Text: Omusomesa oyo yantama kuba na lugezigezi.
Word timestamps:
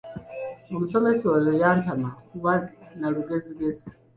Omusomesa 0.73 1.23
oyo 1.37 1.51
yantama 1.61 2.09
kuba 2.29 2.53
na 2.99 3.07
lugezigezi. 3.13 3.87